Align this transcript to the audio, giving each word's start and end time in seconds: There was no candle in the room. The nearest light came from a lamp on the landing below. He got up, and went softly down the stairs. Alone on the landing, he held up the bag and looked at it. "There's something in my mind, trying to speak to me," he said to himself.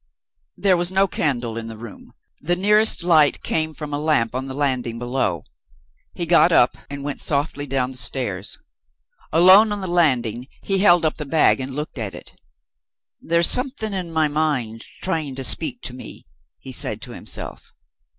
There 0.57 0.77
was 0.77 0.91
no 0.91 1.07
candle 1.07 1.57
in 1.57 1.67
the 1.67 1.77
room. 1.77 2.11
The 2.41 2.55
nearest 2.55 3.03
light 3.03 3.43
came 3.43 3.71
from 3.71 3.93
a 3.93 3.99
lamp 3.99 4.33
on 4.33 4.47
the 4.47 4.55
landing 4.55 4.97
below. 4.97 5.43
He 6.15 6.25
got 6.25 6.51
up, 6.51 6.75
and 6.89 7.03
went 7.03 7.21
softly 7.21 7.67
down 7.67 7.91
the 7.91 7.97
stairs. 7.97 8.57
Alone 9.31 9.71
on 9.71 9.79
the 9.81 9.85
landing, 9.85 10.47
he 10.63 10.79
held 10.79 11.05
up 11.05 11.17
the 11.17 11.23
bag 11.27 11.59
and 11.59 11.75
looked 11.75 11.99
at 11.99 12.15
it. 12.15 12.33
"There's 13.21 13.47
something 13.47 13.93
in 13.93 14.11
my 14.11 14.27
mind, 14.27 14.83
trying 15.03 15.35
to 15.35 15.43
speak 15.43 15.83
to 15.83 15.93
me," 15.93 16.25
he 16.57 16.71
said 16.71 16.99
to 17.03 17.11
himself. 17.11 17.71